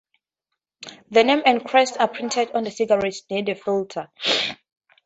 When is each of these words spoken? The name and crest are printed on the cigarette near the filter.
The 1.11 1.23
name 1.23 1.43
and 1.45 1.63
crest 1.63 1.95
are 1.99 2.07
printed 2.07 2.53
on 2.53 2.63
the 2.63 2.71
cigarette 2.71 3.21
near 3.29 3.43
the 3.43 3.53
filter. 3.53 4.07